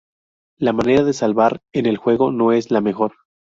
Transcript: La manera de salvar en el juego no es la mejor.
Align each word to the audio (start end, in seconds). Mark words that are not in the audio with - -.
La 0.57 0.73
manera 0.73 1.03
de 1.03 1.13
salvar 1.13 1.61
en 1.73 1.85
el 1.85 1.97
juego 1.97 2.31
no 2.31 2.53
es 2.53 2.71
la 2.71 2.81
mejor. 2.81 3.13